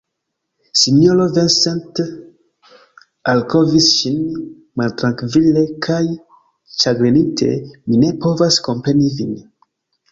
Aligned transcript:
Sinjoro 0.83 1.25
Vincent 1.35 1.93
alvokis 3.33 3.91
ŝin 3.99 4.17
maltrankvile 4.83 5.67
kaj 5.89 6.03
ĉagrenite, 6.81 7.53
mi 7.87 8.07
ne 8.07 8.15
povas 8.27 8.61
kompreni 8.71 9.17
vin. 9.23 9.41